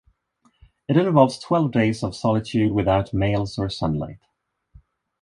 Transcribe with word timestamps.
It 0.87 0.97
involves 0.97 1.37
twelve 1.37 1.73
days 1.73 2.01
of 2.01 2.15
solitude 2.15 2.71
without 2.71 3.13
males 3.13 3.59
or 3.59 3.69
sunlight. 3.69 4.17